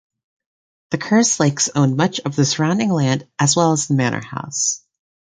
The 0.89 0.97
Kerslakes 0.97 1.69
owned 1.75 1.95
much 1.95 2.19
of 2.21 2.35
the 2.35 2.43
surrounding 2.43 2.89
land 2.89 3.27
as 3.37 3.55
well 3.55 3.71
as 3.71 3.85
the 3.85 3.93
manor 3.93 4.23
house. 4.23 4.81